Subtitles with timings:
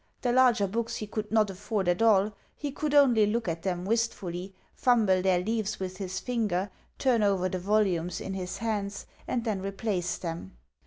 [0.23, 3.85] The larger books he could not afford at all; he could only look at them
[3.85, 9.43] wistfully, fumble their leaves with his finger, turn over the volumes in his hands, and
[9.45, 10.57] then replace them.